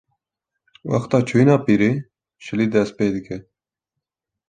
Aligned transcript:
wexta 0.89 1.19
çûyîna 1.27 1.57
pîrê, 1.65 1.91
şilî 2.43 2.67
dest 2.73 2.93
pê 2.97 3.07
dike 3.15 3.37